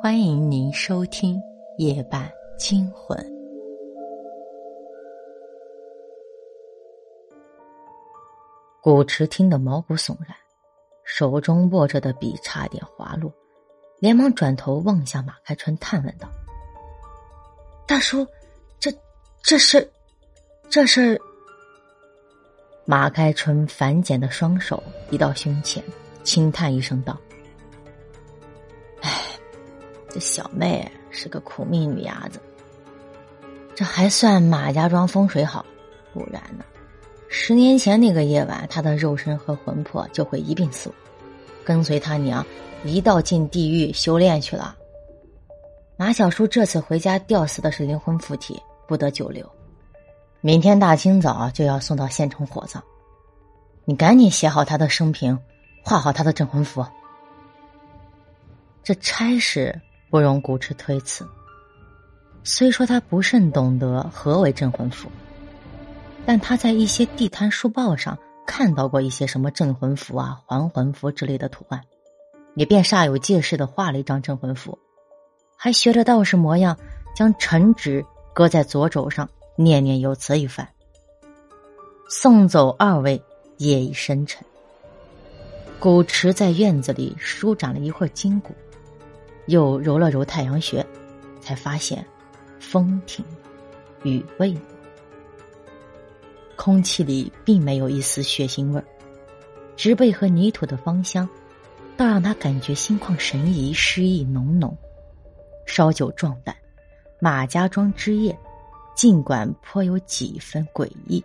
[0.00, 1.34] 欢迎您收听
[1.78, 3.18] 《夜半惊魂》。
[8.80, 10.36] 古池听得毛骨悚然，
[11.02, 13.32] 手中握着的笔差点滑落，
[13.98, 16.28] 连忙转头望向马开春，探问道
[17.84, 18.24] ：“大叔，
[18.78, 18.92] 这
[19.42, 19.90] 这是
[20.70, 21.20] 这是？”
[22.86, 24.80] 马开春反剪的双手
[25.10, 25.82] 移到胸前，
[26.22, 27.27] 轻叹一声道：“哎，
[30.08, 32.40] 这小妹是个苦命女伢子。
[33.74, 35.64] 这还算马家庄风水好，
[36.12, 36.64] 不然呢？
[37.28, 40.90] 十年前那个夜晚，她的肉身和魂魄就会一并死，
[41.64, 42.44] 跟随他娘
[42.84, 44.74] 一道进地狱修炼去了。
[45.96, 49.48] 马小叔这次回家吊死的是灵魂附体，不得久留。”
[50.40, 52.80] 明天大清早就要送到县城火葬，
[53.84, 55.38] 你赶紧写好他的生平，
[55.84, 56.86] 画好他的镇魂符。
[58.84, 59.78] 这差事
[60.10, 61.26] 不容古池推辞。
[62.44, 65.10] 虽说他不甚懂得何为镇魂符，
[66.24, 71.82] 但他在一些地摊书报上看到过一些什么镇魂符啊、还魂符之类的图案，
[72.54, 74.78] 也便煞有介事的画了一张镇魂符，
[75.56, 76.78] 还学着道士模样，
[77.14, 79.28] 将陈纸搁在左肘上。
[79.60, 80.68] 念念有词一番，
[82.08, 83.20] 送走二位，
[83.56, 84.40] 夜已深沉。
[85.80, 88.54] 古池在院子里舒展了一会儿筋骨，
[89.48, 90.86] 又揉了揉太阳穴，
[91.40, 92.04] 才发现
[92.60, 93.24] 风停，
[94.02, 94.56] 雨未，
[96.54, 98.84] 空气里并没有一丝血腥味儿，
[99.76, 101.28] 植被和泥土的芳香，
[101.96, 104.76] 倒让他感觉心旷神怡，诗意浓浓。
[105.66, 106.54] 烧酒壮胆，
[107.20, 108.38] 马家庄之夜。
[108.94, 111.24] 尽管颇有几分诡异，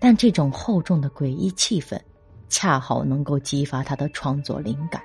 [0.00, 2.00] 但这种厚重的诡异气氛，
[2.48, 5.02] 恰好能够激发他的创作灵感。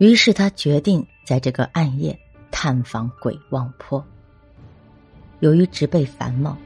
[0.00, 2.18] 于是他决定在这个暗夜
[2.50, 4.02] 探访鬼望坡。
[5.40, 6.56] 由于植被繁茂，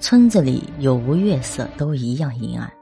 [0.00, 2.72] 村子里有无月色都一样阴暗。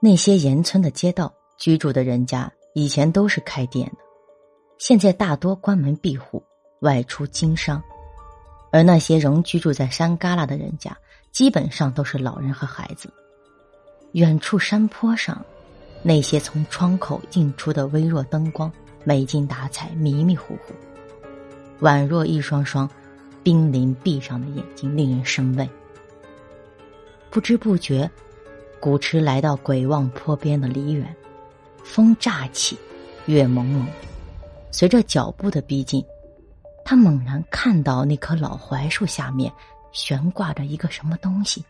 [0.00, 3.98] 那些沿村的街道居住的人家，以前都是开店的，
[4.78, 6.40] 现在大多关门闭户，
[6.78, 7.82] 外出经商。
[8.70, 10.96] 而那些仍居住在山旮旯的人家，
[11.32, 13.12] 基本上都是老人和孩子。
[14.12, 15.44] 远处山坡上，
[16.02, 18.70] 那些从窗口映出的微弱灯光，
[19.06, 20.74] 没精打采、迷迷糊糊，
[21.80, 22.90] 宛若一双双
[23.44, 25.70] 濒临闭上的眼睛，令人生畏。
[27.30, 28.10] 不知不觉，
[28.80, 31.14] 古池来到鬼望坡边的梨园，
[31.84, 32.76] 风乍起，
[33.26, 33.84] 月朦胧，
[34.72, 36.04] 随着脚步的逼近。
[36.84, 39.52] 他猛然看到那棵老槐树下面
[39.92, 41.64] 悬挂着一个什么东西，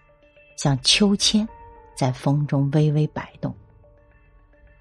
[0.56, 1.46] 像秋千，
[1.94, 3.54] 在风中微微摆动。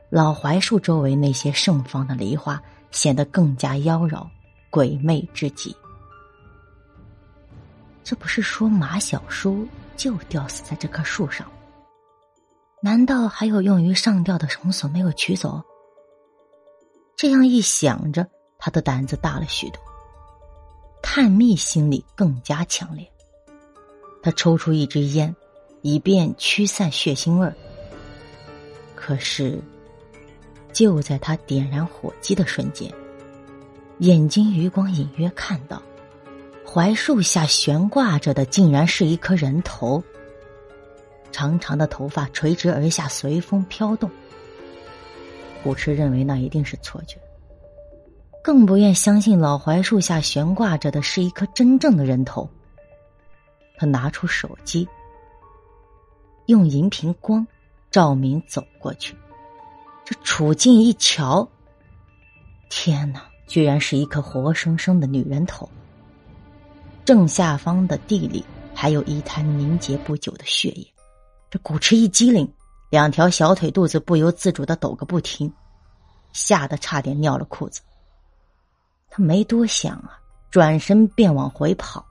[0.09, 2.61] 老槐树周围那些盛放的梨花
[2.91, 4.27] 显得更加妖娆、
[4.69, 5.75] 鬼魅至极。
[8.03, 9.67] 这不是说马小叔
[9.97, 11.51] 就吊死在这棵树上？
[12.81, 15.61] 难道还有用于上吊的绳索没有取走？
[17.15, 18.27] 这样一想着，
[18.59, 19.81] 他的胆子大了许多。
[21.01, 23.09] 探秘心理更加强烈，
[24.21, 25.35] 他抽出一支烟，
[25.81, 27.55] 以便驱散血腥味儿。
[28.95, 29.59] 可是，
[30.75, 32.93] 就在他点燃火机的瞬间，
[33.99, 35.81] 眼睛余光隐约看到，
[36.65, 40.03] 槐树下悬挂着的竟然是一颗人头，
[41.31, 44.11] 长长的头发垂直而下，随风飘动。
[45.63, 47.17] 古痴认为那一定是错觉。
[48.43, 52.47] 更不愿相信老槐树下悬挂着的是一颗真正的人头。
[53.77, 54.85] 他拿出手机，
[56.47, 57.47] 用银屏光
[57.89, 59.15] 照明走过去。
[60.37, 61.47] 楚静一瞧，
[62.69, 63.21] 天哪！
[63.47, 65.69] 居然是一颗活生生的女人头。
[67.05, 70.85] 正下方的地里还有一滩凝结不久的血液。
[71.49, 72.45] 这古池一激灵，
[72.89, 75.49] 两条小腿肚子不由自主的抖个不停，
[76.33, 77.79] 吓得差点尿了裤子。
[79.09, 80.19] 他没多想啊，
[80.51, 82.05] 转身便往回跑。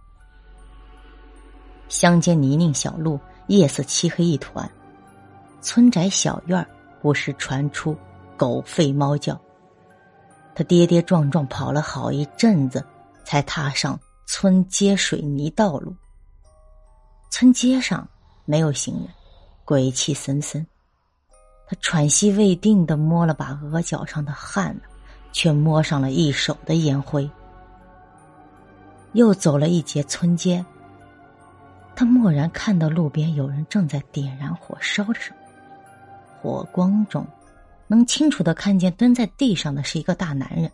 [1.91, 4.67] 乡间泥泞小路，夜色漆黑一团，
[5.61, 6.67] 村宅小院
[7.03, 7.95] 不时传出
[8.37, 9.41] 狗吠猫叫。
[10.55, 12.85] 他跌跌撞撞跑了好一阵子，
[13.25, 15.95] 才踏上村街水泥道路。
[17.31, 18.09] 村街上
[18.45, 19.09] 没有行人，
[19.65, 20.67] 鬼气森森。
[21.67, 24.79] 他喘息未定的摸了把额角上的汗。
[25.37, 27.29] 却摸上了一手的烟灰。
[29.15, 30.65] 又走了一节村街，
[31.97, 35.37] 他蓦然看到路边有人正在点燃火烧着什么，
[36.41, 37.27] 火光中，
[37.87, 40.71] 能清楚的看见蹲在地上的是一个大男人，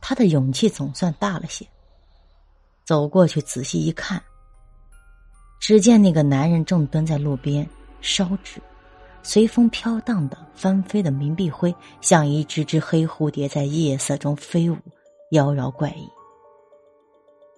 [0.00, 1.66] 他的勇气总算大了些。
[2.84, 4.22] 走过去仔细一看，
[5.58, 7.66] 只见那个男人正蹲在路边
[8.02, 8.60] 烧纸，
[9.22, 14.76] 随风飘荡的翻飞的冥币灰，像一只只黑蝴蝶在夜色中飞舞，
[15.30, 16.06] 妖娆怪异。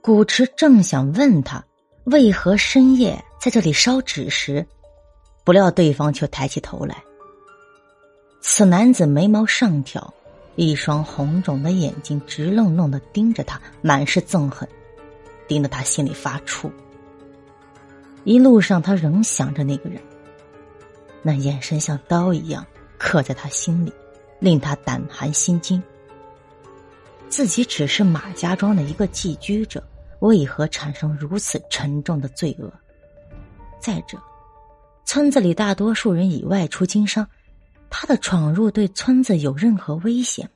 [0.01, 1.65] 古池正想问他
[2.05, 4.65] 为何深夜在这里烧纸时，
[5.43, 7.03] 不料对方却抬起头来。
[8.49, 10.15] 此男子眉毛上挑，
[10.55, 14.67] 一双红肿的眼睛直愣愣的盯着他，满是憎恨，
[15.49, 16.71] 盯得他心里发怵。
[18.23, 20.01] 一路上，他仍想着那个人，
[21.23, 22.65] 那眼神像刀一样
[22.97, 23.93] 刻在他心里，
[24.39, 25.83] 令他胆寒心惊。
[27.29, 29.83] 自己只是马家庄的一个寄居者，
[30.21, 32.73] 为何产生如此沉重的罪恶？
[33.81, 34.17] 再者，
[35.05, 37.29] 村子里大多数人已外出经商。
[37.91, 40.49] 他的闯入对村子有任何危险？